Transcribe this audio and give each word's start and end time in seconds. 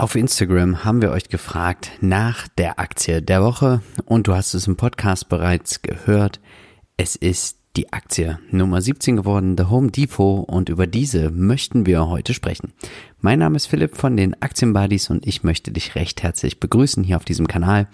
Auf 0.00 0.14
Instagram 0.14 0.82
haben 0.82 1.02
wir 1.02 1.10
euch 1.10 1.28
gefragt 1.28 1.90
nach 2.00 2.48
der 2.48 2.78
Aktie 2.80 3.20
der 3.20 3.42
Woche 3.42 3.82
und 4.06 4.28
du 4.28 4.34
hast 4.34 4.54
es 4.54 4.66
im 4.66 4.78
Podcast 4.78 5.28
bereits 5.28 5.82
gehört. 5.82 6.40
Es 6.96 7.16
ist 7.16 7.58
die 7.76 7.92
Aktie 7.92 8.38
Nummer 8.50 8.80
17 8.80 9.16
geworden, 9.16 9.56
The 9.58 9.64
Home 9.64 9.90
Depot 9.90 10.48
und 10.48 10.70
über 10.70 10.86
diese 10.86 11.30
möchten 11.30 11.84
wir 11.84 12.08
heute 12.08 12.32
sprechen. 12.32 12.72
Mein 13.20 13.40
Name 13.40 13.56
ist 13.56 13.66
Philipp 13.66 13.94
von 13.94 14.16
den 14.16 14.40
Aktienbuddies 14.40 15.10
und 15.10 15.26
ich 15.26 15.42
möchte 15.42 15.70
dich 15.70 15.94
recht 15.96 16.22
herzlich 16.22 16.60
begrüßen 16.60 17.04
hier 17.04 17.18
auf 17.18 17.26
diesem 17.26 17.46
Kanal 17.46 17.86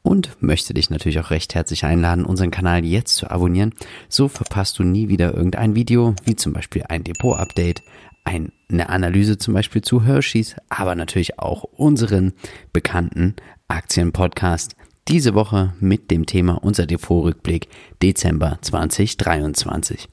und 0.00 0.42
möchte 0.42 0.72
dich 0.72 0.88
natürlich 0.88 1.20
auch 1.20 1.30
recht 1.30 1.54
herzlich 1.54 1.84
einladen, 1.84 2.24
unseren 2.24 2.50
Kanal 2.50 2.86
jetzt 2.86 3.16
zu 3.16 3.30
abonnieren. 3.30 3.74
So 4.08 4.28
verpasst 4.28 4.78
du 4.78 4.82
nie 4.82 5.08
wieder 5.08 5.34
irgendein 5.34 5.74
Video, 5.74 6.14
wie 6.24 6.36
zum 6.36 6.54
Beispiel 6.54 6.84
ein 6.88 7.04
Depot-Update, 7.04 7.82
eine 8.30 8.88
Analyse 8.88 9.38
zum 9.38 9.54
Beispiel 9.54 9.82
zu 9.82 10.04
Hershey's, 10.04 10.56
aber 10.68 10.94
natürlich 10.94 11.38
auch 11.38 11.64
unseren 11.64 12.32
bekannten 12.72 13.34
Aktienpodcast. 13.68 14.76
Diese 15.08 15.34
Woche 15.34 15.74
mit 15.80 16.10
dem 16.10 16.26
Thema 16.26 16.62
unser 16.62 16.86
Depotrückblick 16.86 17.68
Dezember 18.02 18.58
2023. 18.60 20.08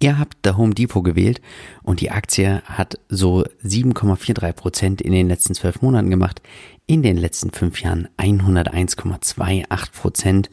Ihr 0.00 0.18
habt 0.18 0.44
der 0.44 0.56
Home 0.56 0.74
Depot 0.74 1.04
gewählt 1.04 1.40
und 1.82 2.00
die 2.00 2.10
Aktie 2.10 2.62
hat 2.64 2.98
so 3.08 3.44
7,43 3.64 4.52
Prozent 4.52 5.02
in 5.02 5.12
den 5.12 5.28
letzten 5.28 5.54
zwölf 5.54 5.82
Monaten 5.82 6.10
gemacht. 6.10 6.40
In 6.86 7.02
den 7.02 7.16
letzten 7.16 7.50
fünf 7.50 7.80
Jahren 7.82 8.08
101,28 8.18 9.92
Prozent 9.92 10.50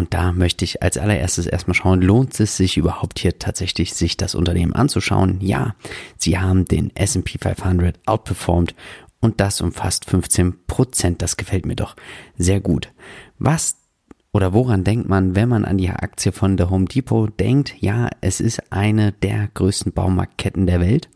und 0.00 0.14
da 0.14 0.32
möchte 0.32 0.64
ich 0.64 0.82
als 0.82 0.96
allererstes 0.96 1.44
erstmal 1.44 1.74
schauen, 1.74 2.00
lohnt 2.00 2.40
es 2.40 2.56
sich 2.56 2.78
überhaupt 2.78 3.18
hier 3.18 3.38
tatsächlich, 3.38 3.92
sich 3.92 4.16
das 4.16 4.34
Unternehmen 4.34 4.72
anzuschauen? 4.72 5.42
Ja, 5.42 5.74
sie 6.16 6.38
haben 6.38 6.64
den 6.64 6.96
S&P 6.96 7.36
500 7.36 7.98
outperformed 8.06 8.74
und 9.20 9.40
das 9.42 9.60
um 9.60 9.72
fast 9.72 10.06
15 10.06 10.64
Prozent. 10.66 11.20
Das 11.20 11.36
gefällt 11.36 11.66
mir 11.66 11.76
doch 11.76 11.96
sehr 12.38 12.62
gut. 12.62 12.90
Was 13.38 13.76
oder 14.32 14.54
woran 14.54 14.84
denkt 14.84 15.06
man, 15.06 15.34
wenn 15.34 15.50
man 15.50 15.66
an 15.66 15.76
die 15.76 15.90
Aktie 15.90 16.32
von 16.32 16.56
der 16.56 16.70
Home 16.70 16.86
Depot 16.86 17.38
denkt? 17.38 17.74
Ja, 17.80 18.08
es 18.22 18.40
ist 18.40 18.72
eine 18.72 19.12
der 19.12 19.48
größten 19.52 19.92
Baumarktketten 19.92 20.66
der 20.66 20.80
Welt 20.80 21.10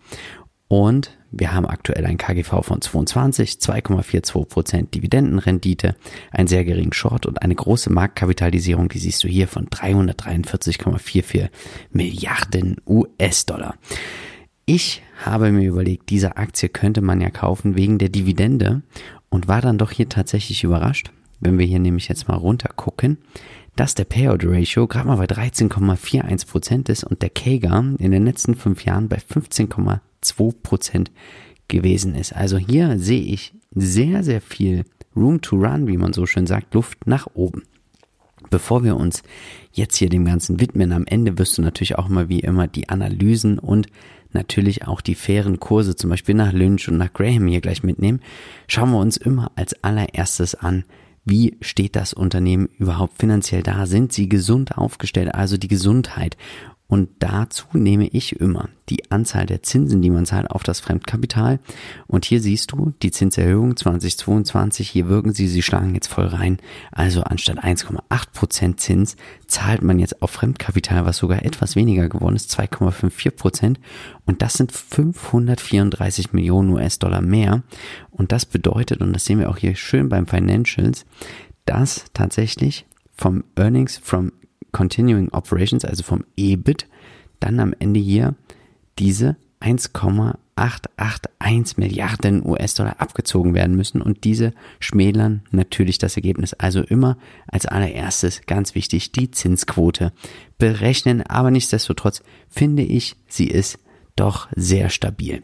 und 0.69 1.17
wir 1.37 1.53
haben 1.53 1.67
aktuell 1.67 2.07
ein 2.07 2.19
KGV 2.19 2.63
von 2.63 2.81
22, 2.81 3.53
2,42% 3.53 4.91
Dividendenrendite, 4.91 5.97
einen 6.31 6.49
sehr 6.49 6.65
geringen 6.65 6.93
Short 6.93 7.27
und 7.27 7.43
eine 7.43 7.55
große 7.55 7.93
Marktkapitalisierung, 7.93 8.89
die 8.89 8.99
siehst 8.99 9.25
du 9.25 9.29
hier 9.29 9.49
von 9.49 9.67
343,44 9.69 11.49
Milliarden 11.91 12.77
US-Dollar. 12.87 13.75
Ich 14.67 15.03
habe 15.25 15.53
mir 15.53 15.69
überlegt, 15.69 16.11
diese 16.11 16.37
Aktie 16.37 16.69
könnte 16.69 17.01
man 17.01 17.21
ja 17.21 17.31
kaufen 17.31 17.77
wegen 17.77 17.99
der 17.99 18.09
Dividende 18.09 18.83
und 19.29 19.49
war 19.49 19.61
dann 19.61 19.79
doch 19.79 19.91
hier 19.91 20.09
tatsächlich 20.09 20.65
überrascht, 20.65 21.11
wenn 21.45 21.59
wir 21.59 21.67
hier 21.67 21.79
nämlich 21.79 22.09
jetzt 22.09 22.27
mal 22.27 22.37
runter 22.37 22.71
gucken, 22.75 23.19
dass 23.77 23.95
der 23.95 24.05
Payout 24.05 24.45
Ratio 24.45 24.87
gerade 24.87 25.07
mal 25.07 25.17
bei 25.17 25.27
13,41% 25.27 26.91
ist 26.91 27.05
und 27.05 27.23
der 27.23 27.31
KEGA 27.31 27.79
in 27.99 28.11
den 28.11 28.25
letzten 28.25 28.55
fünf 28.55 28.85
Jahren 28.85 29.09
bei 29.09 29.19
15,2 29.19 30.01
2% 30.25 31.09
gewesen 31.69 32.15
ist. 32.15 32.35
Also 32.35 32.57
hier 32.57 32.99
sehe 32.99 33.23
ich 33.23 33.55
sehr, 33.75 34.23
sehr 34.25 34.41
viel 34.41 34.85
Room 35.17 35.41
to 35.41 35.57
Run, 35.57 35.87
wie 35.87 35.97
man 35.97 36.13
so 36.13 36.27
schön 36.27 36.47
sagt, 36.47 36.75
Luft 36.75 37.07
nach 37.07 37.29
oben. 37.35 37.63
Bevor 38.51 38.85
wir 38.85 38.97
uns 38.97 39.23
jetzt 39.73 39.97
hier 39.97 40.09
dem 40.09 40.25
Ganzen 40.25 40.61
widmen, 40.61 40.93
am 40.93 41.07
Ende 41.07 41.39
wirst 41.39 41.57
du 41.57 41.63
natürlich 41.63 41.97
auch 41.97 42.09
mal 42.09 42.29
wie 42.29 42.41
immer 42.41 42.67
die 42.67 42.89
Analysen 42.89 43.59
und 43.59 43.87
natürlich 44.33 44.87
auch 44.87 45.01
die 45.01 45.15
fairen 45.15 45.61
Kurse, 45.61 45.97
zum 45.97 46.11
Beispiel 46.11 46.35
nach 46.35 46.53
Lynch 46.53 46.89
und 46.89 46.99
nach 46.99 47.13
Graham 47.13 47.47
hier 47.47 47.61
gleich 47.61 47.83
mitnehmen. 47.83 48.21
Schauen 48.67 48.91
wir 48.91 48.99
uns 48.99 49.17
immer 49.17 49.53
als 49.57 49.83
allererstes 49.83 50.55
an, 50.55 50.85
wie 51.25 51.57
steht 51.61 51.97
das 51.97 52.13
Unternehmen 52.13 52.69
überhaupt 52.79 53.19
finanziell 53.19 53.63
da? 53.63 53.87
Sind 53.87 54.13
sie 54.13 54.29
gesund 54.29 54.77
aufgestellt? 54.77 55.35
Also 55.35 55.57
die 55.57 55.69
Gesundheit. 55.69 56.37
Und 56.87 57.09
dazu 57.21 57.67
nehme 57.73 58.07
ich 58.07 58.39
immer 58.41 58.69
die 58.91 59.11
Anzahl 59.11 59.47
der 59.47 59.63
Zinsen, 59.63 60.03
die 60.03 60.11
man 60.11 60.27
zahlt 60.27 60.51
auf 60.51 60.63
das 60.63 60.81
Fremdkapital. 60.81 61.59
Und 62.07 62.27
hier 62.27 62.43
siehst 62.43 62.73
du 62.73 62.93
die 63.03 63.11
Zinserhöhung 63.11 63.75
2022. 63.75 64.91
Hier 64.91 65.09
wirken 65.09 65.33
sie, 65.33 65.49
sie 65.49 65.63
schlagen 65.63 65.95
jetzt 65.95 66.09
voll 66.09 66.27
rein. 66.27 66.59
Also 66.93 67.23
anstatt 67.23 67.65
1,8 67.65 68.01
Prozent 68.35 68.81
Zins 68.81 69.17
zahlt 69.47 69.83
man 69.83 69.99
jetzt 69.99 70.21
auf 70.21 70.33
Fremdkapital, 70.33 71.07
was 71.07 71.17
sogar 71.17 71.45
etwas 71.45 71.75
weniger 71.75 72.11
geworden 72.11 72.37
ist, 72.37 72.55
2,54%. 72.55 73.31
Prozent. 73.31 73.81
Und 74.27 74.43
das 74.43 74.55
sind 74.55 74.71
534 74.71 76.35
Millionen 76.35 76.71
US-Dollar 76.71 77.23
mehr. 77.23 77.63
Und 78.11 78.31
das 78.31 78.45
bedeutet, 78.45 79.01
und 79.01 79.15
das 79.15 79.25
sehen 79.25 79.39
wir 79.39 79.49
auch 79.49 79.57
hier 79.57 79.75
schön 79.75 80.11
beim 80.11 80.27
Financials, 80.27 81.07
dass 81.65 82.05
tatsächlich 82.13 82.87
vom 83.17 83.45
Earnings 83.57 83.97
from 83.97 84.33
Continuing 84.75 85.31
Operations, 85.31 85.87
also 85.87 86.03
vom 86.03 86.25
EBIT, 86.37 86.87
dann 87.41 87.59
am 87.61 87.73
Ende 87.79 88.01
hier 88.01 88.35
diese 88.99 89.37
1,881 89.61 91.79
Milliarden 91.79 92.45
US-Dollar 92.45 93.01
abgezogen 93.01 93.55
werden 93.55 93.77
müssen 93.77 94.03
und 94.03 94.25
diese 94.25 94.53
schmälern 94.81 95.43
natürlich 95.53 95.97
das 95.99 96.17
Ergebnis. 96.17 96.53
Also 96.55 96.81
immer 96.83 97.17
als 97.47 97.67
allererstes 97.67 98.43
ganz 98.47 98.75
wichtig 98.75 99.13
die 99.13 99.31
Zinsquote 99.31 100.13
berechnen, 100.59 101.23
aber 101.23 101.51
nichtsdestotrotz 101.51 102.23
finde 102.49 102.83
ich, 102.83 103.17
sie 103.29 103.49
ist 103.49 103.79
doch 104.17 104.49
sehr 104.55 104.91
stabil. 104.91 105.43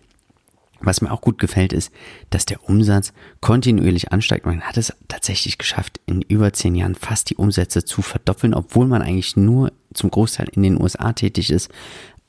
Was 0.82 1.00
mir 1.00 1.10
auch 1.12 1.20
gut 1.20 1.38
gefällt, 1.38 1.72
ist, 1.72 1.92
dass 2.30 2.46
der 2.46 2.68
Umsatz 2.68 3.12
kontinuierlich 3.40 4.12
ansteigt. 4.12 4.46
Man 4.46 4.62
hat 4.62 4.76
es 4.76 4.92
tatsächlich 5.08 5.58
geschafft, 5.58 6.00
in 6.06 6.22
über 6.22 6.52
zehn 6.52 6.74
Jahren 6.74 6.94
fast 6.94 7.30
die 7.30 7.36
Umsätze 7.36 7.84
zu 7.84 8.02
verdoppeln, 8.02 8.54
obwohl 8.54 8.86
man 8.86 9.02
eigentlich 9.02 9.36
nur 9.36 9.72
zum 9.92 10.10
Großteil 10.10 10.48
in 10.52 10.62
den 10.62 10.80
USA 10.80 11.12
tätig 11.12 11.50
ist. 11.50 11.70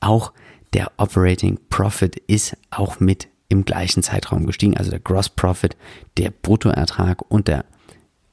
Auch 0.00 0.32
der 0.72 0.92
Operating 0.96 1.58
Profit 1.68 2.16
ist 2.26 2.56
auch 2.70 3.00
mit 3.00 3.28
im 3.48 3.64
gleichen 3.64 4.02
Zeitraum 4.02 4.46
gestiegen. 4.46 4.76
Also 4.76 4.90
der 4.90 5.00
Gross 5.00 5.28
Profit, 5.28 5.76
der 6.16 6.30
Bruttoertrag 6.30 7.22
und 7.30 7.48
der 7.48 7.64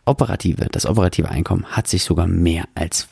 operative, 0.05 0.67
das 0.71 0.85
operative 0.85 1.29
Einkommen 1.29 1.65
hat 1.65 1.87
sich 1.87 2.03
sogar 2.03 2.27
mehr 2.27 2.65
als 2.75 3.07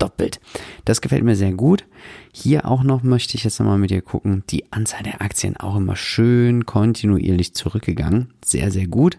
verdoppelt 0.00 0.20
doppelt. 0.20 0.40
Das 0.84 1.00
gefällt 1.00 1.24
mir 1.24 1.36
sehr 1.36 1.52
gut. 1.52 1.84
Hier 2.32 2.66
auch 2.66 2.82
noch 2.82 3.02
möchte 3.02 3.36
ich 3.36 3.44
jetzt 3.44 3.58
nochmal 3.58 3.78
mit 3.78 3.90
dir 3.90 4.02
gucken. 4.02 4.44
Die 4.50 4.72
Anzahl 4.72 5.02
der 5.02 5.20
Aktien 5.20 5.56
auch 5.56 5.76
immer 5.76 5.96
schön 5.96 6.66
kontinuierlich 6.66 7.54
zurückgegangen. 7.54 8.32
Sehr, 8.44 8.70
sehr 8.70 8.86
gut. 8.86 9.18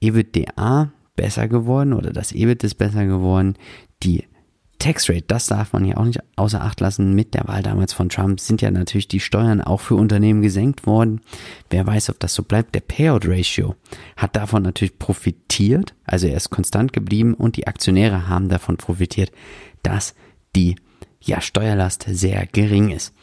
EBITDA 0.00 0.92
besser 1.16 1.48
geworden 1.48 1.92
oder 1.92 2.12
das 2.12 2.32
EBIT 2.32 2.64
ist 2.64 2.74
besser 2.74 3.06
geworden. 3.06 3.54
Die 4.02 4.24
Tax 4.84 5.08
Rate, 5.08 5.24
das 5.28 5.46
darf 5.46 5.72
man 5.72 5.82
hier 5.82 5.96
auch 5.96 6.04
nicht 6.04 6.20
außer 6.36 6.60
Acht 6.60 6.78
lassen. 6.78 7.14
Mit 7.14 7.32
der 7.32 7.48
Wahl 7.48 7.62
damals 7.62 7.94
von 7.94 8.10
Trump 8.10 8.38
sind 8.38 8.60
ja 8.60 8.70
natürlich 8.70 9.08
die 9.08 9.18
Steuern 9.18 9.62
auch 9.62 9.80
für 9.80 9.94
Unternehmen 9.94 10.42
gesenkt 10.42 10.84
worden. 10.84 11.22
Wer 11.70 11.86
weiß, 11.86 12.10
ob 12.10 12.20
das 12.20 12.34
so 12.34 12.42
bleibt. 12.42 12.74
Der 12.74 12.80
Payout 12.80 13.20
Ratio 13.24 13.76
hat 14.18 14.36
davon 14.36 14.62
natürlich 14.62 14.98
profitiert. 14.98 15.94
Also 16.04 16.26
er 16.26 16.36
ist 16.36 16.50
konstant 16.50 16.92
geblieben 16.92 17.32
und 17.32 17.56
die 17.56 17.66
Aktionäre 17.66 18.28
haben 18.28 18.50
davon 18.50 18.76
profitiert, 18.76 19.32
dass 19.82 20.14
die 20.54 20.76
ja, 21.18 21.40
Steuerlast 21.40 22.04
sehr 22.06 22.44
gering 22.44 22.90
ist. 22.90 23.14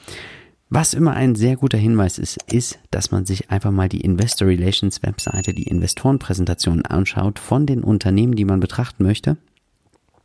Was 0.71 0.95
immer 0.95 1.13
ein 1.13 1.35
sehr 1.35 1.57
guter 1.57 1.77
Hinweis 1.77 2.17
ist, 2.17 2.41
ist, 2.51 2.79
dass 2.89 3.11
man 3.11 3.27
sich 3.27 3.51
einfach 3.51 3.69
mal 3.69 3.87
die 3.87 4.01
Investor 4.01 4.47
Relations 4.47 5.03
Webseite, 5.03 5.53
die 5.53 5.67
Investorenpräsentationen 5.67 6.87
anschaut 6.87 7.37
von 7.37 7.67
den 7.67 7.83
Unternehmen, 7.83 8.33
die 8.33 8.45
man 8.45 8.61
betrachten 8.61 9.03
möchte. 9.03 9.37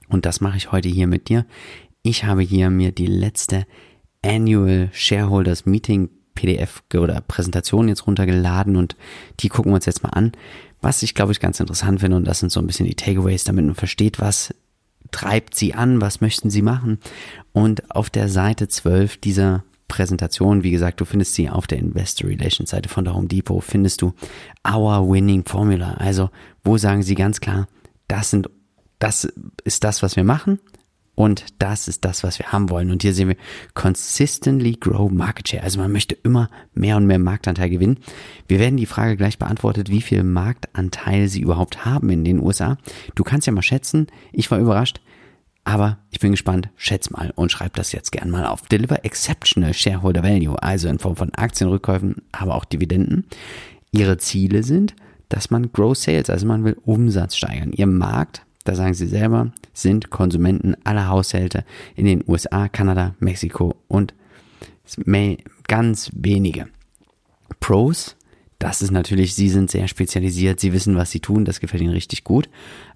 Und 0.09 0.27
das 0.27 0.41
mache 0.41 0.56
ich 0.56 0.72
heute 0.72 0.89
hier 0.89 1.06
mit 1.06 1.28
dir. 1.28 1.47
Ich 2.03 2.25
habe 2.25 2.43
hier 2.43 2.71
mir 2.71 2.93
die 2.93 3.06
letzte 3.06 3.67
Annual 4.25 4.89
Shareholders 4.93 5.67
Meeting 5.67 6.11
PDF 6.34 6.83
oder 6.94 7.21
Präsentation 7.21 7.89
jetzt 7.89 8.06
runtergeladen 8.06 8.77
und 8.77 8.97
die 9.41 9.49
gucken 9.49 9.72
wir 9.72 9.77
uns 9.77 9.87
jetzt 9.87 10.03
mal 10.03 10.11
an. 10.11 10.33
Was 10.81 11.03
ich 11.03 11.15
glaube 11.15 11.33
ich 11.33 11.41
ganz 11.41 11.59
interessant 11.59 12.01
finde 12.01 12.16
und 12.16 12.27
das 12.27 12.41
sind 12.41 12.53
so 12.53 12.60
ein 12.60 12.66
bisschen 12.66 12.86
die 12.86 12.95
Takeaways, 12.95 13.45
damit 13.45 13.65
man 13.65 13.75
versteht, 13.75 14.21
was 14.21 14.54
treibt 15.10 15.54
sie 15.54 15.75
an, 15.75 16.01
was 16.01 16.21
möchten 16.21 16.51
sie 16.51 16.63
machen. 16.63 16.98
Und 17.53 17.91
auf 17.91 18.10
der 18.10 18.28
Seite 18.28 18.69
12 18.69 19.16
dieser 19.16 19.65
Präsentation, 19.89 20.63
wie 20.63 20.72
gesagt, 20.72 21.01
du 21.01 21.04
findest 21.04 21.34
sie 21.34 21.48
auf 21.48 21.66
der 21.66 21.78
Investor 21.78 22.28
Relations 22.28 22.71
Seite 22.71 22.89
von 22.89 23.04
der 23.04 23.15
Home 23.15 23.28
Depot, 23.28 23.63
findest 23.63 24.03
du 24.03 24.15
Our 24.69 25.09
Winning 25.09 25.45
Formula. 25.45 25.95
Also, 25.95 26.31
wo 26.65 26.77
sagen 26.77 27.03
sie 27.03 27.15
ganz 27.15 27.41
klar, 27.41 27.69
das 28.09 28.31
sind, 28.31 28.51
das 28.98 29.28
ist 29.65 29.84
das, 29.84 30.03
was 30.03 30.16
wir 30.16 30.25
machen. 30.25 30.59
Und 31.16 31.47
das 31.60 31.89
ist 31.89 32.04
das, 32.04 32.22
was 32.25 32.39
wir 32.39 32.53
haben 32.53 32.69
wollen. 32.69 32.91
Und 32.91 33.01
hier 33.01 33.15
sehen 33.15 33.28
wir 33.28 33.37
consistently 33.72 34.72
grow 34.72 35.10
market 35.10 35.48
share. 35.48 35.63
Also 35.63 35.81
man 35.81 35.91
möchte 35.91 36.15
immer 36.15 36.51
mehr 36.75 36.98
und 36.98 37.07
mehr 37.07 37.19
Marktanteil 37.19 37.71
gewinnen. 37.71 38.01
Wir 38.48 38.59
werden 38.59 38.77
die 38.77 38.84
Frage 38.84 39.16
gleich 39.16 39.39
beantwortet, 39.39 39.89
wie 39.89 40.03
viel 40.03 40.22
Marktanteil 40.25 41.28
sie 41.28 41.41
überhaupt 41.41 41.87
haben 41.87 42.10
in 42.10 42.22
den 42.22 42.39
USA. 42.39 42.77
Du 43.15 43.25
kannst 43.25 43.47
ja 43.47 43.53
mal 43.54 43.63
schätzen. 43.63 44.09
Ich 44.31 44.51
war 44.51 44.59
überrascht. 44.59 45.01
Aber 45.65 45.98
ich 46.10 46.21
bin 46.21 46.31
gespannt, 46.31 46.69
schätz 46.77 47.10
mal 47.10 47.33
und 47.34 47.51
schreib 47.51 47.75
das 47.75 47.91
jetzt 47.91 48.13
gern 48.13 48.31
mal 48.31 48.47
auf. 48.47 48.69
Deliver 48.69 49.04
exceptional 49.04 49.75
shareholder 49.75 50.22
value, 50.22 50.63
also 50.63 50.87
in 50.87 51.01
Form 51.01 51.16
von 51.16 51.34
Aktienrückkäufen, 51.34 52.22
aber 52.31 52.54
auch 52.54 52.65
Dividenden. 52.65 53.27
Ihre 53.91 54.16
Ziele 54.19 54.63
sind, 54.63 54.95
dass 55.28 55.51
man 55.51 55.72
Grow 55.72 55.97
Sales, 55.97 56.31
also 56.31 56.47
man 56.47 56.63
will 56.63 56.77
Umsatz 56.84 57.34
steigern. 57.34 57.72
Ihr 57.72 57.89
Markt, 57.89 58.47
da 58.68 58.74
sagen 58.74 58.95
sie 58.95 59.07
selber, 59.07 59.53
sind 59.72 60.10
Konsumenten 60.10 60.77
aller 60.84 61.09
Haushalte 61.09 61.65
in 61.95 62.04
den 62.04 62.24
USA, 62.27 62.68
Kanada, 62.68 63.15
Mexiko 63.18 63.77
und 63.89 64.15
ganz 65.66 66.10
wenige. 66.15 66.68
Pros, 67.60 68.16
das 68.59 68.83
ist 68.83 68.91
natürlich, 68.91 69.34
sie 69.34 69.48
sind 69.48 69.71
sehr 69.71 69.89
spezialisiert, 69.89 70.60
sie 70.60 70.72
wissen, 70.72 70.97
was 70.97 71.10
sie 71.10 71.21
tun, 71.21 71.45
das 71.45 71.60
gefällt 71.60 71.83
ihnen 71.83 71.92
richtig 71.92 72.24
gut. 72.24 72.48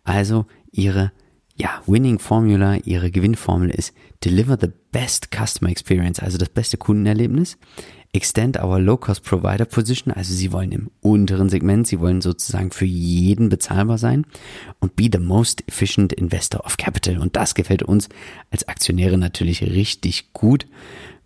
Also 0.04 0.46
ihre 0.72 1.12
ja, 1.56 1.82
Winning 1.86 2.18
Formula, 2.18 2.76
ihre 2.84 3.10
Gewinnformel 3.10 3.70
ist 3.70 3.92
Deliver 4.24 4.56
the 4.60 4.70
best 4.92 5.28
customer 5.30 5.70
experience, 5.70 6.18
also 6.18 6.38
das 6.38 6.48
beste 6.48 6.78
Kundenerlebnis. 6.78 7.58
Extend 8.12 8.60
our 8.60 8.80
low-cost 8.80 9.22
provider 9.22 9.64
position, 9.64 10.12
also 10.12 10.34
sie 10.34 10.50
wollen 10.50 10.72
im 10.72 10.90
unteren 11.00 11.48
Segment, 11.48 11.86
sie 11.86 12.00
wollen 12.00 12.20
sozusagen 12.20 12.72
für 12.72 12.84
jeden 12.84 13.50
bezahlbar 13.50 13.98
sein 13.98 14.26
und 14.80 14.96
be 14.96 15.08
the 15.12 15.20
most 15.20 15.62
efficient 15.68 16.12
investor 16.12 16.64
of 16.64 16.76
capital. 16.76 17.18
Und 17.18 17.36
das 17.36 17.54
gefällt 17.54 17.84
uns 17.84 18.08
als 18.50 18.66
Aktionäre 18.66 19.16
natürlich 19.16 19.62
richtig 19.62 20.32
gut, 20.32 20.66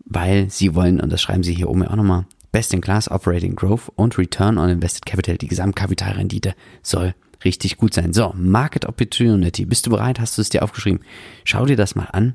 weil 0.04 0.50
sie 0.50 0.74
wollen, 0.74 1.00
und 1.00 1.10
das 1.10 1.22
schreiben 1.22 1.42
sie 1.42 1.54
hier 1.54 1.70
oben 1.70 1.86
auch 1.86 1.96
nochmal, 1.96 2.26
Best 2.52 2.74
in 2.74 2.82
Class 2.82 3.10
Operating 3.10 3.56
Growth 3.56 3.90
und 3.96 4.18
Return 4.18 4.58
on 4.58 4.68
Invested 4.68 5.06
Capital, 5.06 5.38
die 5.38 5.48
Gesamtkapitalrendite 5.48 6.54
soll 6.82 7.14
richtig 7.44 7.78
gut 7.78 7.94
sein. 7.94 8.12
So, 8.12 8.32
Market 8.36 8.86
Opportunity. 8.86 9.64
Bist 9.64 9.86
du 9.86 9.90
bereit? 9.90 10.20
Hast 10.20 10.38
du 10.38 10.42
es 10.42 10.50
dir 10.50 10.62
aufgeschrieben? 10.62 11.00
Schau 11.44 11.66
dir 11.66 11.76
das 11.76 11.94
mal 11.94 12.08
an. 12.12 12.34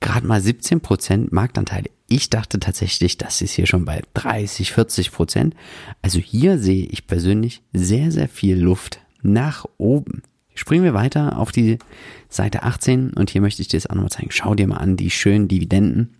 Gerade 0.00 0.26
mal 0.26 0.40
17% 0.40 1.28
Marktanteile. 1.30 1.90
Ich 2.10 2.30
dachte 2.30 2.58
tatsächlich, 2.58 3.18
das 3.18 3.42
ist 3.42 3.52
hier 3.52 3.66
schon 3.66 3.84
bei 3.84 4.02
30, 4.14 4.72
40 4.72 5.12
Prozent. 5.12 5.54
Also 6.00 6.18
hier 6.18 6.58
sehe 6.58 6.86
ich 6.86 7.06
persönlich 7.06 7.62
sehr, 7.74 8.10
sehr 8.10 8.28
viel 8.28 8.58
Luft 8.58 9.00
nach 9.20 9.66
oben. 9.76 10.22
Springen 10.54 10.84
wir 10.84 10.94
weiter 10.94 11.38
auf 11.38 11.52
die 11.52 11.78
Seite 12.30 12.62
18 12.62 13.12
und 13.12 13.28
hier 13.28 13.42
möchte 13.42 13.60
ich 13.60 13.68
dir 13.68 13.76
das 13.76 13.88
auch 13.88 13.94
nochmal 13.94 14.10
zeigen. 14.10 14.30
Schau 14.30 14.54
dir 14.54 14.66
mal 14.66 14.78
an 14.78 14.96
die 14.96 15.10
schönen 15.10 15.48
Dividenden. 15.48 16.16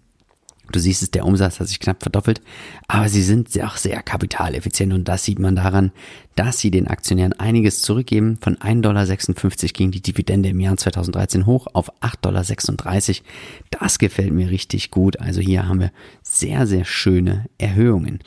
Du 0.70 0.78
siehst 0.78 1.02
es, 1.02 1.10
der 1.10 1.24
Umsatz 1.24 1.60
hat 1.60 1.68
sich 1.68 1.80
knapp 1.80 2.02
verdoppelt, 2.02 2.40
aber 2.88 3.08
sie 3.08 3.22
sind 3.22 3.48
auch 3.62 3.76
sehr 3.76 4.02
kapitaleffizient 4.02 4.92
und 4.92 5.08
das 5.08 5.24
sieht 5.24 5.38
man 5.38 5.56
daran, 5.56 5.92
dass 6.36 6.58
sie 6.58 6.70
den 6.70 6.86
Aktionären 6.86 7.32
einiges 7.32 7.82
zurückgeben. 7.82 8.38
Von 8.40 8.56
1,56 8.56 8.80
Dollar 8.82 9.72
ging 9.72 9.90
die 9.90 10.02
Dividende 10.02 10.50
im 10.50 10.60
Jahr 10.60 10.76
2013 10.76 11.46
hoch 11.46 11.66
auf 11.72 11.90
8,36 12.02 12.20
Dollar. 12.20 13.30
Das 13.70 13.98
gefällt 13.98 14.32
mir 14.32 14.50
richtig 14.50 14.90
gut. 14.90 15.18
Also 15.20 15.40
hier 15.40 15.66
haben 15.66 15.80
wir 15.80 15.90
sehr, 16.22 16.66
sehr 16.66 16.84
schöne 16.84 17.46
Erhöhungen. 17.58 18.20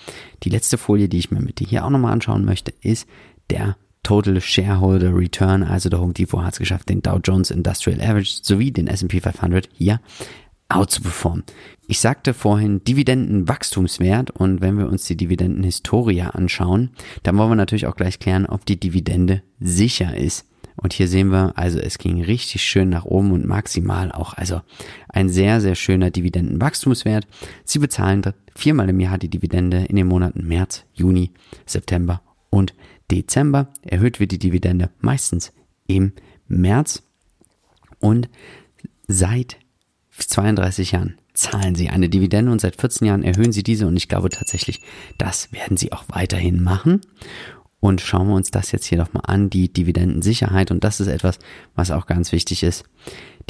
Die 0.44 0.50
letzte 0.50 0.78
Folie, 0.78 1.10
die 1.10 1.20
ich 1.20 1.32
mir 1.32 1.42
mit 1.42 1.60
dir 1.60 1.68
hier 1.68 1.86
auch 1.86 1.90
nochmal 1.90 2.14
anschauen 2.14 2.44
möchte, 2.44 2.74
ist 2.82 3.08
der 3.50 3.78
Total 4.04 4.42
Shareholder 4.42 5.16
Return, 5.16 5.64
also 5.64 5.88
der 5.88 6.02
Home 6.02 6.14
Depot 6.14 6.44
hat 6.44 6.54
es 6.54 6.60
geschafft, 6.60 6.90
den 6.90 7.04
Dow 7.04 7.20
Jones 7.24 7.52
Industrial 7.52 8.02
Average 8.02 8.40
sowie 8.42 8.72
den 8.72 8.88
S&P 8.88 9.22
500 9.22 9.70
hier 9.74 10.00
outzuperformen. 10.76 11.44
Ich 11.88 12.00
sagte 12.00 12.34
vorhin 12.34 12.84
Dividendenwachstumswert 12.84 14.32
und 14.32 14.62
wenn 14.62 14.78
wir 14.78 14.88
uns 14.88 15.06
die 15.06 15.18
Dividendenhistorie 15.18 16.22
anschauen, 16.22 16.92
dann 17.24 17.38
wollen 17.38 17.50
wir 17.50 17.56
natürlich 17.56 17.88
auch 17.88 17.96
gleich 17.96 18.20
klären, 18.20 18.46
ob 18.46 18.66
die 18.66 18.80
Dividende 18.80 19.44
sicher 19.60 20.16
ist. 20.16 20.46
Und 20.78 20.94
hier 20.94 21.08
sehen 21.08 21.32
wir, 21.32 21.58
also 21.58 21.80
es 21.80 21.98
ging 21.98 22.24
richtig 22.24 22.64
schön 22.64 22.90
nach 22.90 23.06
oben 23.06 23.32
und 23.32 23.46
maximal 23.46 24.12
auch, 24.12 24.34
also 24.34 24.62
ein 25.10 25.30
sehr, 25.30 25.62
sehr 25.62 25.76
schöner 25.76 26.12
Dividendenwachstumswert. 26.12 27.28
Sie 27.66 27.80
bezahlen 27.80 28.24
viermal 28.56 28.90
im 28.90 29.00
Jahr 29.00 29.18
die 29.18 29.30
Dividende 29.30 29.86
in 29.86 29.96
den 29.96 30.08
Monaten 30.08 30.48
März, 30.48 30.86
Juni, 30.94 31.32
September 31.66 32.22
und 32.50 32.74
Dezember. 33.12 33.68
Erhöht 33.84 34.20
wird 34.20 34.32
die 34.32 34.40
Dividende 34.40 34.90
meistens 35.02 35.52
im 35.88 36.14
März 36.48 37.04
und 38.00 38.30
seit 39.08 39.58
32 40.28 40.92
Jahren 40.92 41.18
zahlen 41.34 41.76
sie 41.76 41.90
eine 41.90 42.10
Dividende 42.10 42.52
und 42.52 42.62
seit 42.62 42.80
14 42.80 43.08
Jahren 43.08 43.24
erhöhen 43.24 43.52
sie 43.52 43.64
diese 43.64 43.88
und 43.88 43.96
ich 43.96 44.08
glaube 44.08 44.30
tatsächlich, 44.30 44.82
das 45.18 45.52
werden 45.52 45.78
sie 45.78 45.92
auch 45.92 46.04
weiterhin 46.10 46.62
machen. 46.64 47.02
Und 47.82 48.00
schauen 48.00 48.28
wir 48.28 48.36
uns 48.36 48.52
das 48.52 48.72
jetzt 48.72 48.86
hier 48.86 49.00
nochmal 49.00 49.24
an, 49.26 49.50
die 49.50 49.74
Dividendensicherheit. 49.74 50.70
Und 50.70 50.84
das 50.84 51.00
ist 51.00 51.08
etwas, 51.08 51.40
was 51.74 51.90
auch 51.90 52.06
ganz 52.06 52.32
wichtig 52.32 52.62
ist. 52.62 52.84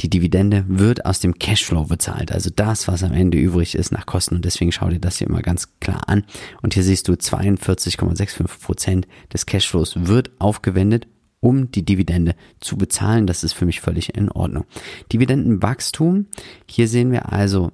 Die 0.00 0.08
Dividende 0.08 0.64
wird 0.68 1.04
aus 1.04 1.20
dem 1.20 1.38
Cashflow 1.38 1.84
bezahlt. 1.84 2.32
Also 2.32 2.48
das, 2.48 2.88
was 2.88 3.02
am 3.02 3.12
Ende 3.12 3.36
übrig 3.36 3.74
ist 3.74 3.92
nach 3.92 4.06
Kosten. 4.06 4.36
Und 4.36 4.46
deswegen 4.46 4.72
schau 4.72 4.88
dir 4.88 5.00
das 5.00 5.18
hier 5.18 5.26
immer 5.26 5.42
ganz 5.42 5.78
klar 5.80 6.08
an. 6.08 6.24
Und 6.62 6.72
hier 6.72 6.82
siehst 6.82 7.08
du 7.08 7.12
42,65 7.12 8.46
Prozent 8.64 9.06
des 9.34 9.44
Cashflows 9.44 10.06
wird 10.06 10.30
aufgewendet 10.38 11.06
um 11.42 11.72
die 11.72 11.84
Dividende 11.84 12.36
zu 12.60 12.78
bezahlen. 12.78 13.26
Das 13.26 13.42
ist 13.42 13.52
für 13.52 13.66
mich 13.66 13.80
völlig 13.80 14.16
in 14.16 14.30
Ordnung. 14.30 14.64
Dividendenwachstum. 15.12 16.26
Hier 16.66 16.86
sehen 16.86 17.10
wir 17.10 17.32
also 17.32 17.72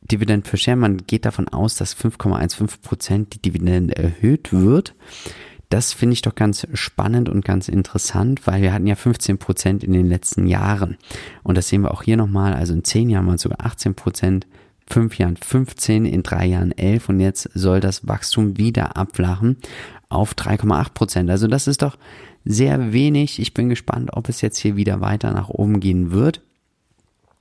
Dividend 0.00 0.44
per 0.44 0.56
Share. 0.56 0.76
Man 0.76 1.06
geht 1.06 1.26
davon 1.26 1.46
aus, 1.46 1.76
dass 1.76 1.94
5,15 1.94 2.80
Prozent 2.80 3.34
die 3.34 3.42
Dividende 3.42 3.94
erhöht 3.94 4.52
wird. 4.52 4.94
Das 5.68 5.92
finde 5.92 6.14
ich 6.14 6.22
doch 6.22 6.34
ganz 6.34 6.66
spannend 6.72 7.28
und 7.28 7.44
ganz 7.44 7.68
interessant, 7.68 8.46
weil 8.46 8.62
wir 8.62 8.72
hatten 8.72 8.86
ja 8.86 8.96
15 8.96 9.38
Prozent 9.38 9.84
in 9.84 9.92
den 9.92 10.06
letzten 10.06 10.46
Jahren. 10.46 10.96
Und 11.44 11.58
das 11.58 11.68
sehen 11.68 11.82
wir 11.82 11.92
auch 11.92 12.02
hier 12.02 12.16
nochmal. 12.16 12.54
Also 12.54 12.72
in 12.72 12.84
10 12.84 13.10
Jahren 13.10 13.26
waren 13.26 13.36
es 13.36 13.42
sogar 13.42 13.64
18 13.64 13.94
Prozent, 13.94 14.46
5 14.88 15.18
Jahren 15.18 15.36
15, 15.36 16.06
in 16.06 16.22
3 16.22 16.46
Jahren 16.46 16.72
11 16.72 17.10
und 17.10 17.20
jetzt 17.20 17.50
soll 17.54 17.80
das 17.80 18.08
Wachstum 18.08 18.56
wieder 18.56 18.96
abflachen 18.96 19.58
auf 20.08 20.34
3,8 20.34 20.92
Prozent. 20.92 21.30
Also 21.30 21.46
das 21.46 21.68
ist 21.68 21.82
doch 21.82 21.96
sehr 22.44 22.92
wenig. 22.92 23.38
Ich 23.38 23.54
bin 23.54 23.68
gespannt, 23.68 24.10
ob 24.12 24.28
es 24.28 24.40
jetzt 24.40 24.58
hier 24.58 24.76
wieder 24.76 25.00
weiter 25.00 25.32
nach 25.32 25.48
oben 25.48 25.80
gehen 25.80 26.12
wird. 26.12 26.42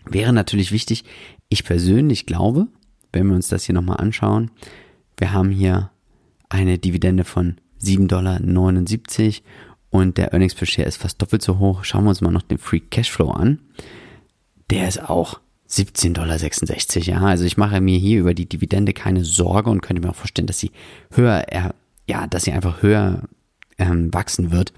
Wäre 0.05 0.33
natürlich 0.33 0.71
wichtig. 0.71 1.03
Ich 1.49 1.63
persönlich 1.63 2.25
glaube, 2.25 2.67
wenn 3.11 3.27
wir 3.27 3.35
uns 3.35 3.47
das 3.47 3.65
hier 3.65 3.75
nochmal 3.75 3.97
anschauen, 3.97 4.51
wir 5.17 5.33
haben 5.33 5.51
hier 5.51 5.91
eine 6.49 6.77
Dividende 6.77 7.23
von 7.23 7.57
7,79 7.81 8.07
Dollar 8.07 8.39
und 9.91 10.17
der 10.17 10.33
Earnings 10.33 10.55
per 10.55 10.67
Share 10.67 10.87
ist 10.87 10.97
fast 10.97 11.21
doppelt 11.21 11.41
so 11.41 11.59
hoch. 11.59 11.83
Schauen 11.83 12.03
wir 12.03 12.09
uns 12.09 12.21
mal 12.21 12.31
noch 12.31 12.41
den 12.41 12.57
Free 12.57 12.79
Cashflow 12.79 13.31
an. 13.31 13.59
Der 14.69 14.87
ist 14.87 15.09
auch 15.09 15.39
17,66 15.69 16.13
Dollar. 16.13 17.21
Ja, 17.21 17.27
also 17.27 17.45
ich 17.45 17.57
mache 17.57 17.81
mir 17.81 17.97
hier 17.97 18.19
über 18.19 18.33
die 18.33 18.47
Dividende 18.47 18.93
keine 18.93 19.23
Sorge 19.23 19.69
und 19.69 19.81
könnte 19.81 20.01
mir 20.01 20.09
auch 20.09 20.15
vorstellen, 20.15 20.47
dass 20.47 20.59
sie 20.59 20.71
höher, 21.11 21.45
ja, 22.07 22.27
dass 22.27 22.43
sie 22.43 22.51
einfach 22.51 22.81
höher 22.81 23.23
ähm, 23.79 24.13
wachsen 24.13 24.51
wird, 24.51 24.73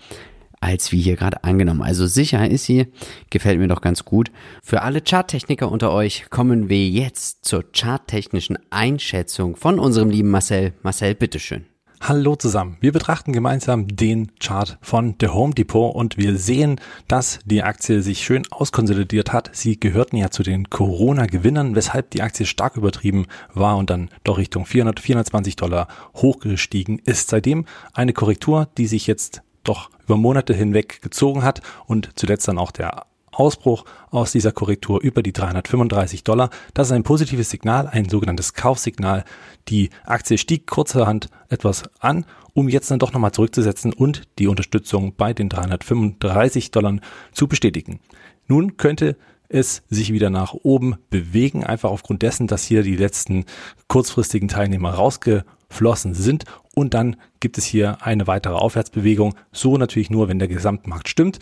als 0.60 0.92
wie 0.92 1.02
hier 1.02 1.16
gerade 1.16 1.44
angenommen. 1.44 1.82
Also 1.82 2.08
sicher 2.08 2.50
ist 2.50 2.66
sie, 2.66 2.88
gefällt 3.30 3.60
mir 3.60 3.68
doch 3.68 3.82
ganz 3.82 4.06
gut. 4.06 4.32
Für 4.64 4.84
alle 4.84 5.02
Charttechniker 5.02 5.72
unter 5.72 5.92
euch 5.92 6.30
kommen 6.30 6.70
wir 6.70 6.88
jetzt 6.88 7.44
zur 7.46 7.66
charttechnischen 7.76 8.58
Einschätzung 8.70 9.56
von 9.56 9.80
unserem 9.80 10.10
lieben 10.10 10.30
Marcel. 10.30 10.74
Marcel, 10.84 11.16
bitteschön. 11.16 11.66
Hallo 12.04 12.36
zusammen. 12.36 12.78
Wir 12.80 12.92
betrachten 12.92 13.32
gemeinsam 13.32 13.88
den 13.88 14.32
Chart 14.40 14.80
von 14.82 15.14
The 15.22 15.28
Home 15.28 15.54
Depot 15.54 15.94
und 15.94 16.18
wir 16.18 16.36
sehen, 16.36 16.82
dass 17.08 17.38
die 17.46 17.62
Aktie 17.62 18.02
sich 18.02 18.24
schön 18.24 18.42
auskonsolidiert 18.50 19.32
hat. 19.32 19.52
Sie 19.54 19.80
gehörten 19.80 20.18
ja 20.18 20.32
zu 20.32 20.42
den 20.42 20.68
Corona-Gewinnern, 20.72 21.76
weshalb 21.76 22.10
die 22.10 22.24
Aktie 22.24 22.48
stark 22.48 22.76
übertrieben 22.76 23.28
war 23.54 23.78
und 23.78 23.92
dann 23.92 24.10
doch 24.24 24.40
Richtung 24.40 24.66
400, 24.66 25.00
420 25.00 25.56
Dollar 25.58 25.88
hochgestiegen 26.16 26.98
ist. 27.06 27.30
Seitdem 27.30 27.66
eine 27.94 28.14
Korrektur, 28.14 28.68
die 28.80 28.88
sich 28.88 29.06
jetzt 29.06 29.44
doch 29.64 29.92
über 30.04 30.18
Monate 30.18 30.56
hinweg 30.56 31.04
gezogen 31.04 31.44
hat 31.44 31.62
und 31.86 32.10
zuletzt 32.16 32.48
dann 32.48 32.58
auch 32.58 32.72
der 32.72 33.06
Ausbruch 33.32 33.86
aus 34.10 34.32
dieser 34.32 34.52
Korrektur 34.52 35.02
über 35.02 35.24
die 35.24 35.34
335 35.34 36.24
Dollar. 36.24 36.50
Das 36.74 36.88
ist 36.88 36.94
ein 36.94 37.04
positives 37.04 37.50
Signal, 37.50 37.88
ein 37.88 38.10
sogenanntes 38.10 38.54
Kaufsignal. 38.54 39.24
Die 39.68 39.90
Aktie 40.06 40.38
stieg 40.38 40.68
kurzerhand 40.68 41.30
etwas 41.50 41.84
an, 42.00 42.26
um 42.54 42.70
jetzt 42.70 42.92
dann 42.92 43.00
doch 43.00 43.14
nochmal 43.14 43.32
zurückzusetzen 43.32 43.94
und 43.94 44.24
die 44.40 44.48
Unterstützung 44.48 45.16
bei 45.16 45.34
den 45.34 45.50
335 45.50 46.72
Dollar 46.72 46.98
zu 47.32 47.48
bestätigen. 47.48 48.00
Nun 48.48 48.78
könnte 48.78 49.16
es 49.52 49.84
sich 49.90 50.14
wieder 50.14 50.30
nach 50.30 50.54
oben 50.54 50.96
bewegen, 51.10 51.64
einfach 51.64 51.90
aufgrund 51.90 52.22
dessen, 52.22 52.48
dass 52.48 52.64
hier 52.64 52.84
die 52.84 52.96
letzten 52.96 53.46
kurzfristigen 53.88 54.48
Teilnehmer 54.48 54.92
rausgeflossen 54.92 56.14
sind 56.14 56.46
und 56.74 56.94
dann 56.94 57.18
gibt 57.40 57.58
es 57.58 57.66
hier 57.66 57.98
eine 58.02 58.28
weitere 58.28 58.54
Aufwärtsbewegung, 58.54 59.36
so 59.52 59.78
natürlich 59.78 60.10
nur, 60.10 60.30
wenn 60.30 60.40
der 60.40 60.48
Gesamtmarkt 60.48 61.10
stimmt. 61.10 61.40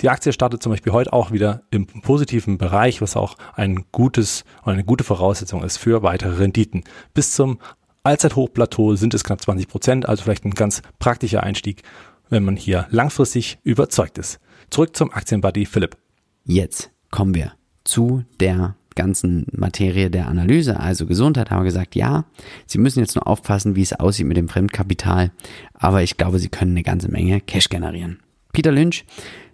Die 0.00 0.08
Aktie 0.08 0.32
startet 0.32 0.62
zum 0.62 0.72
Beispiel 0.72 0.92
heute 0.92 1.12
auch 1.12 1.30
wieder 1.30 1.62
im 1.70 1.86
positiven 1.86 2.58
Bereich, 2.58 3.00
was 3.00 3.16
auch 3.16 3.36
ein 3.54 3.84
gutes 3.92 4.44
eine 4.64 4.84
gute 4.84 5.04
Voraussetzung 5.04 5.62
ist 5.62 5.76
für 5.76 6.02
weitere 6.02 6.38
Renditen. 6.38 6.84
Bis 7.14 7.34
zum 7.34 7.58
Allzeithochplateau 8.02 8.96
sind 8.96 9.14
es 9.14 9.22
knapp 9.22 9.40
20 9.40 9.68
Prozent, 9.68 10.08
also 10.08 10.24
vielleicht 10.24 10.44
ein 10.44 10.52
ganz 10.52 10.82
praktischer 10.98 11.42
Einstieg, 11.42 11.82
wenn 12.30 12.44
man 12.44 12.56
hier 12.56 12.86
langfristig 12.90 13.58
überzeugt 13.62 14.18
ist. 14.18 14.40
Zurück 14.70 14.96
zum 14.96 15.12
Aktienbuddy 15.12 15.66
Philipp. 15.66 15.96
Jetzt 16.44 16.90
kommen 17.10 17.34
wir 17.34 17.52
zu 17.84 18.24
der 18.40 18.74
ganzen 18.94 19.46
Materie 19.52 20.10
der 20.10 20.28
Analyse, 20.28 20.78
also 20.80 21.06
Gesundheit, 21.06 21.50
haben 21.50 21.60
wir 21.60 21.66
gesagt, 21.66 21.94
ja, 21.94 22.24
Sie 22.66 22.78
müssen 22.78 23.00
jetzt 23.00 23.14
nur 23.14 23.26
aufpassen, 23.26 23.76
wie 23.76 23.82
es 23.82 23.92
aussieht 23.92 24.26
mit 24.26 24.36
dem 24.36 24.48
Fremdkapital, 24.48 25.30
aber 25.74 26.02
ich 26.02 26.16
glaube, 26.16 26.38
Sie 26.38 26.48
können 26.48 26.72
eine 26.72 26.82
ganze 26.82 27.10
Menge 27.10 27.40
Cash 27.40 27.68
generieren. 27.68 28.20
Peter 28.52 28.72
Lynch, 28.72 29.04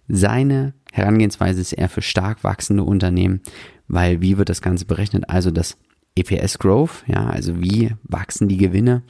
seine 0.09 0.75
Herangehensweise 0.93 1.61
ist 1.61 1.73
eher 1.73 1.89
für 1.89 2.03
stark 2.03 2.43
wachsende 2.45 2.83
Unternehmen, 2.83 3.41
weil 3.87 4.21
wie 4.21 4.39
wird 4.39 4.49
das 4.49 4.63
Ganze 4.63 4.85
berechnet? 4.85 5.29
Also 5.29 5.51
das 5.51 5.77
EPS 6.17 6.59
Growth, 6.59 7.05
ja, 7.07 7.29
also 7.29 7.61
wie 7.63 7.95
wachsen 8.03 8.49
die 8.49 8.57
Gewinne, 8.57 9.03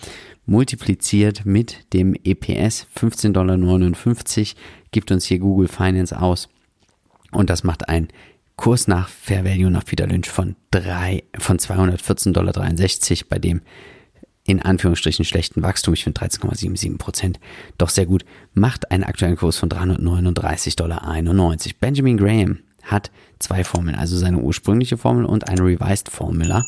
multipliziert 0.45 1.47
mit 1.47 1.93
dem 1.93 2.15
EPS 2.15 2.87
15,59 2.97 3.33
Dollar 3.33 3.57
gibt 4.91 5.11
uns 5.11 5.25
hier 5.25 5.39
Google 5.39 5.69
Finance 5.69 6.19
aus. 6.21 6.49
Und 7.31 7.51
das 7.51 7.65
macht 7.65 7.89
ein 7.89 8.09
Kurs 8.57 8.89
nach 8.89 9.09
Fair 9.09 9.45
Value 9.45 9.71
nach 9.71 9.85
Peter 9.85 10.07
Lynch 10.07 10.29
von 10.29 10.57
drei, 10.71 11.23
von 11.39 11.59
214,63 11.59 12.33
Dollar, 12.33 12.53
bei 13.29 13.39
dem 13.39 13.61
in 14.49 14.63
Anführungsstrichen 14.63 15.27
schlechten 15.27 15.63
Wachstum, 15.63 15.93
ich 15.93 16.05
finde 16.05 16.23
13,77 16.23 16.97
Prozent, 16.97 17.39
doch 17.77 17.91
sehr 17.91 18.07
gut, 18.07 18.25
macht 18.55 18.91
einen 18.91 19.05
aktuellen 19.05 19.37
Kurs 19.37 19.59
von 19.59 19.69
339,91 19.69 20.77
Dollar. 20.77 21.57
Benjamin 21.79 22.17
Graham 22.17 22.61
hat 22.83 23.11
zwei 23.39 23.63
Formeln, 23.63 23.95
also 23.95 24.17
seine 24.17 24.39
ursprüngliche 24.39 24.97
Formel 24.97 25.27
und 25.27 25.49
eine 25.49 25.61
Revised 25.61 26.09
Formula. 26.09 26.65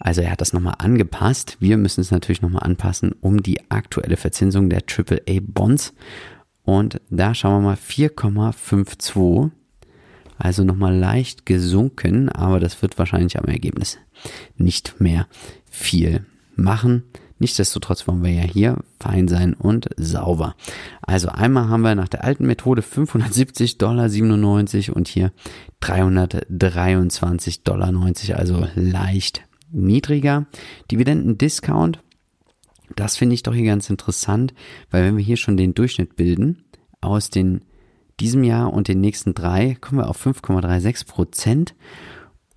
Also 0.00 0.22
er 0.22 0.32
hat 0.32 0.40
das 0.40 0.52
nochmal 0.52 0.74
angepasst. 0.78 1.56
Wir 1.60 1.76
müssen 1.76 2.00
es 2.00 2.10
natürlich 2.10 2.42
nochmal 2.42 2.64
anpassen 2.64 3.12
um 3.20 3.40
die 3.40 3.70
aktuelle 3.70 4.16
Verzinsung 4.16 4.68
der 4.68 4.82
AAA 4.82 5.38
Bonds. 5.40 5.94
Und 6.64 7.00
da 7.10 7.32
schauen 7.32 7.62
wir 7.62 7.68
mal 7.68 7.76
4,52. 7.76 9.52
Also 10.36 10.64
nochmal 10.64 10.96
leicht 10.96 11.46
gesunken, 11.46 12.28
aber 12.28 12.58
das 12.58 12.82
wird 12.82 12.98
wahrscheinlich 12.98 13.38
am 13.38 13.44
Ergebnis 13.44 13.98
nicht 14.56 15.00
mehr 15.00 15.28
viel 15.70 16.26
machen. 16.60 17.04
Nichtsdestotrotz 17.38 18.06
wollen 18.06 18.22
wir 18.22 18.32
ja 18.32 18.42
hier 18.42 18.76
fein 19.00 19.26
sein 19.26 19.54
und 19.54 19.88
sauber. 19.96 20.54
Also 21.00 21.28
einmal 21.28 21.70
haben 21.70 21.80
wir 21.80 21.94
nach 21.94 22.08
der 22.08 22.22
alten 22.22 22.46
Methode 22.46 22.82
570,97 22.82 23.78
Dollar 23.78 24.04
und 24.94 25.08
hier 25.08 25.32
323,90 25.80 27.60
Dollar, 27.64 27.94
also 28.38 28.66
leicht 28.74 29.42
niedriger. 29.72 30.46
Dividenden-Discount, 30.90 32.00
das 32.94 33.16
finde 33.16 33.34
ich 33.34 33.42
doch 33.42 33.54
hier 33.54 33.64
ganz 33.64 33.88
interessant, 33.88 34.52
weil 34.90 35.04
wenn 35.04 35.16
wir 35.16 35.24
hier 35.24 35.38
schon 35.38 35.56
den 35.56 35.72
Durchschnitt 35.72 36.16
bilden 36.16 36.64
aus 37.00 37.30
den 37.30 37.62
diesem 38.20 38.44
Jahr 38.44 38.72
und 38.72 38.88
den 38.88 39.00
nächsten 39.00 39.32
drei, 39.32 39.78
kommen 39.80 40.02
wir 40.02 40.10
auf 40.10 40.26
5,36 40.26 41.06
Prozent. 41.06 41.74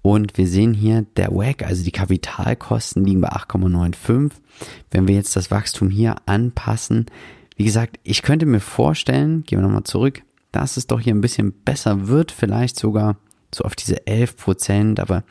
Und 0.04 0.38
wir 0.38 0.48
sehen 0.48 0.74
hier, 0.74 1.06
der 1.16 1.32
WAC, 1.32 1.64
also 1.64 1.84
die 1.84 1.92
Kapitalkosten 1.92 3.06
liegen 3.06 3.22
bei 3.22 3.30
8,95. 3.30 4.32
Wenn 4.92 5.08
wir 5.08 5.16
jetzt 5.16 5.36
das 5.36 5.50
Wachstum 5.50 5.90
hier 5.90 6.18
anpassen, 6.26 7.08
wie 7.56 7.64
gesagt, 7.64 8.00
ich 8.04 8.22
könnte 8.22 8.46
mir 8.46 8.60
vorstellen, 8.60 9.44
gehen 9.44 9.60
wir 9.60 9.64
nochmal 9.64 9.84
zurück, 9.84 10.22
dass 10.52 10.76
es 10.76 10.88
doch 10.88 11.00
hier 11.00 11.16
ein 11.16 11.22
bisschen 11.22 11.54
besser 11.64 12.10
wird, 12.10 12.32
vielleicht 12.32 12.78
sogar 12.78 13.18
so 13.56 13.64
auf 13.64 13.76
diese 13.76 14.06
11 14.06 14.36
Prozent, 14.36 15.00
aber 15.00 15.24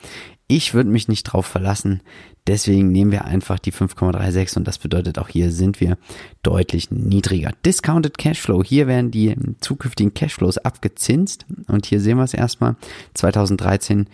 ich 0.47 0.75
würde 0.75 0.91
mich 0.91 1.09
nicht 1.09 1.25
drauf 1.25 1.47
verlassen. 1.47 2.01
Deswegen 2.47 2.91
nehmen 2.91 3.13
wir 3.13 3.25
einfach 3.25 3.59
die 3.59 3.73
5,36 3.73 4.57
und 4.57 4.67
das 4.67 4.79
bedeutet 4.79 5.19
auch 5.19 5.29
hier 5.29 5.53
sind 5.53 5.81
wir 5.81 5.97
deutlich 6.43 6.91
niedriger. 6.91 7.53
Discounted 7.65 8.19
Cashflow. 8.19 8.65
Hier 8.65 8.87
werden 8.87 9.11
die 9.11 9.35
zukünftigen 9.61 10.13
Cashflows 10.13 10.59
abgezinst 10.59 11.47
und 11.69 11.87
hier 11.87 12.01
sehen 12.01 12.19
wir 12.19 12.25
es 12.25 12.35
erstmal. 12.35 12.77
2013 13.15 14.09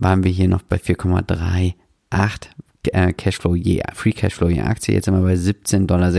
waren 0.00 0.24
wir 0.24 0.30
hier 0.30 0.48
noch 0.48 0.62
bei 0.62 0.76
4,38 0.76 1.74
äh, 2.92 3.12
Cashflow 3.12 3.54
je, 3.54 3.82
Free 3.92 4.12
Cashflow 4.12 4.48
je 4.48 4.62
Aktie. 4.62 4.94
Jetzt 4.94 5.04
sind 5.04 5.14
wir 5.14 5.22
bei 5.22 5.34
17,66 5.34 5.86
Dollar. 5.86 6.10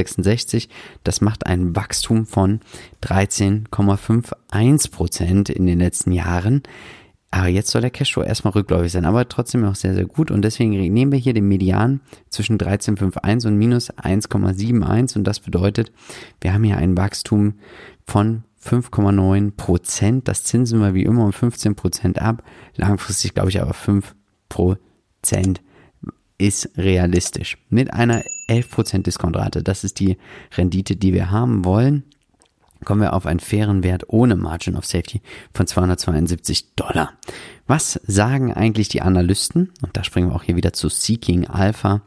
Das 1.03 1.21
macht 1.21 1.47
ein 1.47 1.75
Wachstum 1.75 2.25
von 2.25 2.59
13,51 3.03 4.91
Prozent 4.91 5.49
in 5.49 5.65
den 5.65 5.79
letzten 5.79 6.11
Jahren. 6.11 6.61
Aber 7.33 7.47
jetzt 7.47 7.71
soll 7.71 7.81
der 7.81 7.91
Cashflow 7.91 8.23
erstmal 8.23 8.53
rückläufig 8.53 8.91
sein, 8.91 9.05
aber 9.05 9.29
trotzdem 9.29 9.61
noch 9.61 9.75
sehr, 9.75 9.93
sehr 9.93 10.05
gut. 10.05 10.31
Und 10.31 10.41
deswegen 10.41 10.71
nehmen 10.71 11.13
wir 11.13 11.19
hier 11.19 11.33
den 11.33 11.47
Median 11.47 12.01
zwischen 12.29 12.57
13,51 12.57 13.47
und 13.47 13.57
minus 13.57 13.89
1,71. 13.91 15.15
Und 15.15 15.23
das 15.23 15.39
bedeutet, 15.39 15.93
wir 16.41 16.53
haben 16.53 16.65
hier 16.65 16.77
ein 16.77 16.97
Wachstum 16.97 17.53
von 18.05 18.43
5,9 18.63 19.51
Prozent. 19.51 20.27
Das 20.27 20.43
zinsen 20.43 20.79
wir 20.79 20.93
wie 20.93 21.03
immer 21.03 21.25
um 21.25 21.33
15 21.33 21.75
Prozent 21.75 22.21
ab. 22.21 22.43
Langfristig 22.75 23.33
glaube 23.33 23.49
ich 23.49 23.61
aber 23.61 23.73
5 23.73 24.15
Prozent 24.49 25.61
ist 26.37 26.69
realistisch. 26.77 27.57
Mit 27.69 27.93
einer 27.93 28.23
11 28.47 28.71
Prozent 28.71 29.07
Diskontrate. 29.07 29.63
Das 29.63 29.83
ist 29.83 29.99
die 29.99 30.17
Rendite, 30.55 30.95
die 30.95 31.13
wir 31.13 31.31
haben 31.31 31.65
wollen 31.65 32.03
kommen 32.85 33.01
wir 33.01 33.13
auf 33.13 33.25
einen 33.25 33.39
fairen 33.39 33.83
Wert 33.83 34.05
ohne 34.07 34.35
Margin 34.35 34.75
of 34.75 34.85
Safety 34.85 35.21
von 35.53 35.67
272 35.67 36.75
Dollar. 36.75 37.13
Was 37.67 37.99
sagen 38.05 38.53
eigentlich 38.53 38.89
die 38.89 39.01
Analysten? 39.01 39.71
Und 39.81 39.95
da 39.95 40.03
springen 40.03 40.29
wir 40.29 40.35
auch 40.35 40.43
hier 40.43 40.55
wieder 40.55 40.73
zu 40.73 40.89
Seeking 40.89 41.47
Alpha. 41.47 42.01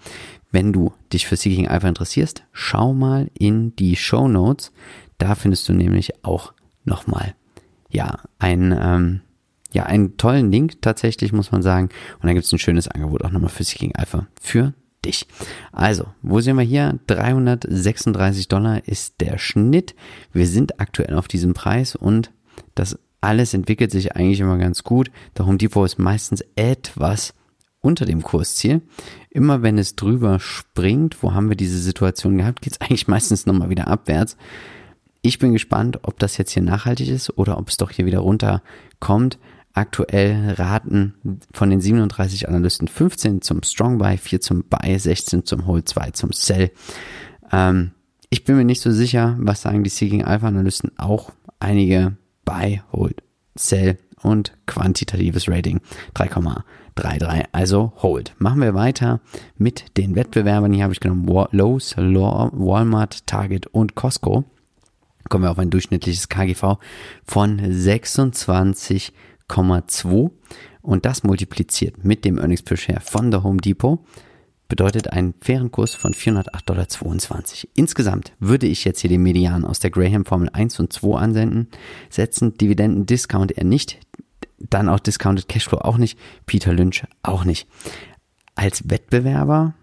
Wenn 0.50 0.72
du 0.72 0.92
dich 1.12 1.26
für 1.26 1.36
Seeking 1.36 1.68
Alpha 1.68 1.88
interessierst, 1.88 2.44
schau 2.52 2.92
mal 2.92 3.30
in 3.34 3.74
die 3.76 3.96
Show 3.96 4.28
Notes. 4.28 4.72
Da 5.18 5.34
findest 5.34 5.68
du 5.68 5.72
nämlich 5.72 6.24
auch 6.24 6.52
nochmal, 6.84 7.34
ja, 7.90 8.18
ein, 8.38 8.76
ähm, 8.78 9.20
ja, 9.72 9.84
einen 9.84 10.16
tollen 10.16 10.50
Link 10.50 10.82
tatsächlich, 10.82 11.32
muss 11.32 11.52
man 11.52 11.62
sagen. 11.62 11.88
Und 12.20 12.26
da 12.26 12.32
gibt 12.32 12.44
es 12.44 12.52
ein 12.52 12.58
schönes 12.58 12.88
Angebot 12.88 13.24
auch 13.24 13.30
nochmal 13.30 13.50
für 13.50 13.64
Seeking 13.64 13.94
Alpha 13.94 14.26
für 14.40 14.74
dich. 15.04 15.26
Also, 15.72 16.06
wo 16.22 16.40
sehen 16.40 16.56
wir 16.56 16.64
hier? 16.64 16.98
336 17.06 18.48
Dollar 18.48 18.86
ist 18.86 19.20
der 19.20 19.38
Schnitt. 19.38 19.94
Wir 20.32 20.46
sind 20.46 20.80
aktuell 20.80 21.14
auf 21.14 21.28
diesem 21.28 21.54
Preis 21.54 21.96
und 21.96 22.30
das 22.74 22.98
alles 23.20 23.54
entwickelt 23.54 23.90
sich 23.90 24.16
eigentlich 24.16 24.40
immer 24.40 24.58
ganz 24.58 24.84
gut. 24.84 25.10
Der 25.36 25.46
Home 25.46 25.58
Depot 25.58 25.86
ist 25.86 25.98
meistens 25.98 26.44
etwas 26.56 27.34
unter 27.80 28.04
dem 28.06 28.22
Kursziel. 28.22 28.82
Immer 29.30 29.62
wenn 29.62 29.78
es 29.78 29.96
drüber 29.96 30.40
springt, 30.40 31.22
wo 31.22 31.34
haben 31.34 31.48
wir 31.48 31.56
diese 31.56 31.78
Situation 31.78 32.38
gehabt, 32.38 32.62
geht 32.62 32.74
es 32.74 32.80
eigentlich 32.80 33.08
meistens 33.08 33.46
nochmal 33.46 33.70
wieder 33.70 33.88
abwärts. 33.88 34.36
Ich 35.26 35.38
bin 35.38 35.54
gespannt, 35.54 36.00
ob 36.02 36.18
das 36.18 36.36
jetzt 36.36 36.50
hier 36.50 36.62
nachhaltig 36.62 37.08
ist 37.08 37.38
oder 37.38 37.56
ob 37.56 37.70
es 37.70 37.78
doch 37.78 37.90
hier 37.90 38.04
wieder 38.04 38.18
runterkommt. 38.18 39.38
Aktuell 39.72 40.52
raten 40.58 41.40
von 41.50 41.70
den 41.70 41.80
37 41.80 42.46
Analysten 42.46 42.88
15 42.88 43.40
zum 43.40 43.62
Strong 43.62 43.96
Buy, 43.96 44.18
4 44.18 44.42
zum 44.42 44.64
Buy, 44.68 44.98
16 44.98 45.46
zum 45.46 45.66
Hold, 45.66 45.88
2 45.88 46.10
zum 46.10 46.32
Sell. 46.32 46.72
Ähm, 47.50 47.92
ich 48.28 48.44
bin 48.44 48.56
mir 48.56 48.66
nicht 48.66 48.82
so 48.82 48.90
sicher, 48.90 49.34
was 49.38 49.62
sagen 49.62 49.82
die 49.82 49.88
Seeking 49.88 50.22
Alpha 50.22 50.46
Analysten 50.46 50.92
auch. 50.98 51.32
Einige 51.58 52.18
Buy, 52.44 52.82
Hold, 52.92 53.22
Sell 53.54 53.96
und 54.20 54.52
quantitatives 54.66 55.48
Rating 55.48 55.80
3,33, 56.16 57.46
also 57.52 57.94
Hold. 58.02 58.34
Machen 58.36 58.60
wir 58.60 58.74
weiter 58.74 59.20
mit 59.56 59.96
den 59.96 60.16
Wettbewerbern. 60.16 60.74
Hier 60.74 60.84
habe 60.84 60.92
ich 60.92 61.00
genommen 61.00 61.24
Lowe's, 61.52 61.96
Walmart, 61.96 63.26
Target 63.26 63.68
und 63.68 63.94
Costco. 63.94 64.44
Kommen 65.28 65.44
wir 65.44 65.50
auf 65.50 65.58
ein 65.58 65.70
durchschnittliches 65.70 66.28
KGV 66.28 66.78
von 67.24 67.60
26 67.64 69.12
1,2 69.48 70.30
und 70.82 71.04
das 71.06 71.22
multipliziert 71.22 72.04
mit 72.04 72.24
dem 72.24 72.38
Earnings 72.38 72.62
per 72.62 72.76
Share 72.76 73.00
von 73.00 73.30
der 73.30 73.42
Home 73.42 73.58
Depot 73.58 74.00
bedeutet 74.68 75.12
einen 75.12 75.34
fairen 75.40 75.70
Kurs 75.70 75.94
von 75.94 76.14
408,22 76.14 76.64
Dollar. 76.64 76.86
Insgesamt 77.74 78.32
würde 78.38 78.66
ich 78.66 78.84
jetzt 78.84 79.00
hier 79.00 79.10
den 79.10 79.22
Median 79.22 79.64
aus 79.64 79.78
der 79.78 79.90
Graham 79.90 80.24
Formel 80.24 80.48
1 80.52 80.80
und 80.80 80.92
2 80.92 81.18
ansenden, 81.18 81.68
setzen 82.08 82.56
Dividenden 82.56 83.06
Discount 83.06 83.56
eher 83.56 83.64
nicht, 83.64 83.98
dann 84.58 84.88
auch 84.88 85.00
Discounted 85.00 85.48
Cashflow 85.48 85.78
auch 85.78 85.98
nicht, 85.98 86.18
Peter 86.46 86.72
Lynch 86.72 87.04
auch 87.22 87.44
nicht. 87.44 87.68
Als 88.54 88.88
Wettbewerber 88.88 89.74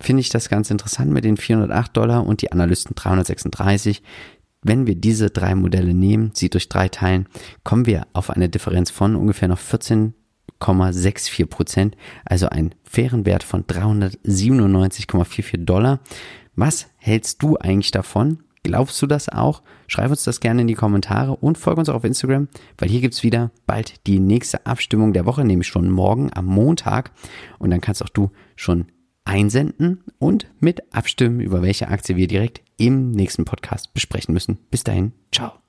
finde 0.00 0.20
ich 0.20 0.28
das 0.28 0.48
ganz 0.48 0.70
interessant 0.70 1.12
mit 1.12 1.24
den 1.24 1.36
408 1.36 1.96
Dollar 1.96 2.26
und 2.26 2.42
die 2.42 2.52
Analysten 2.52 2.94
336. 2.94 4.02
Wenn 4.68 4.88
wir 4.88 4.96
diese 4.96 5.30
drei 5.30 5.54
Modelle 5.54 5.94
nehmen, 5.94 6.32
sie 6.34 6.50
durch 6.50 6.68
drei 6.68 6.88
teilen, 6.88 7.28
kommen 7.62 7.86
wir 7.86 8.08
auf 8.14 8.30
eine 8.30 8.48
Differenz 8.48 8.90
von 8.90 9.14
ungefähr 9.14 9.46
noch 9.46 9.60
14,64 9.60 11.46
Prozent, 11.46 11.96
also 12.24 12.48
einen 12.48 12.74
fairen 12.82 13.24
Wert 13.26 13.44
von 13.44 13.64
397,44 13.64 15.64
Dollar. 15.64 16.00
Was 16.56 16.88
hältst 16.96 17.44
du 17.44 17.56
eigentlich 17.58 17.92
davon? 17.92 18.40
Glaubst 18.64 19.00
du 19.00 19.06
das 19.06 19.28
auch? 19.28 19.62
Schreib 19.86 20.10
uns 20.10 20.24
das 20.24 20.40
gerne 20.40 20.62
in 20.62 20.66
die 20.66 20.74
Kommentare 20.74 21.36
und 21.36 21.58
folge 21.58 21.78
uns 21.78 21.88
auch 21.88 21.94
auf 21.94 22.02
Instagram, 22.02 22.48
weil 22.76 22.88
hier 22.88 23.00
gibt's 23.00 23.22
wieder 23.22 23.52
bald 23.68 24.04
die 24.08 24.18
nächste 24.18 24.66
Abstimmung 24.66 25.12
der 25.12 25.26
Woche, 25.26 25.44
nämlich 25.44 25.68
schon 25.68 25.88
morgen 25.88 26.32
am 26.34 26.46
Montag. 26.46 27.12
Und 27.60 27.70
dann 27.70 27.80
kannst 27.80 28.02
auch 28.02 28.08
du 28.08 28.32
schon 28.56 28.86
einsenden 29.26 30.04
und 30.18 30.46
mit 30.60 30.82
abstimmen, 30.94 31.40
über 31.40 31.62
welche 31.62 31.88
Aktie 31.88 32.16
wir 32.16 32.28
direkt 32.28 32.62
im 32.78 33.10
nächsten 33.10 33.44
Podcast 33.44 33.92
besprechen 33.94 34.32
müssen. 34.32 34.58
Bis 34.70 34.84
dahin, 34.84 35.12
ciao. 35.32 35.65